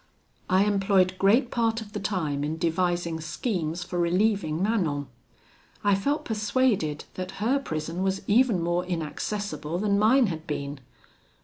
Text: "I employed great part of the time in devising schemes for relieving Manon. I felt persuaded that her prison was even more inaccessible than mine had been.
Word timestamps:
"I 0.49 0.63
employed 0.65 1.15
great 1.19 1.51
part 1.51 1.79
of 1.79 1.93
the 1.93 1.99
time 1.99 2.43
in 2.43 2.57
devising 2.57 3.19
schemes 3.21 3.83
for 3.83 3.99
relieving 3.99 4.63
Manon. 4.63 5.05
I 5.83 5.93
felt 5.93 6.25
persuaded 6.25 7.05
that 7.13 7.33
her 7.37 7.59
prison 7.59 8.01
was 8.01 8.23
even 8.25 8.63
more 8.63 8.83
inaccessible 8.83 9.77
than 9.77 9.99
mine 9.99 10.25
had 10.25 10.47
been. 10.47 10.79